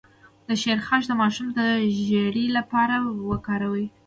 د 0.47 0.49
شیرخشت 0.61 1.07
د 1.09 1.13
ماشوم 1.21 1.47
د 1.57 1.59
ژیړي 2.05 2.45
لپاره 2.57 2.95
وکاروئ 3.29 3.85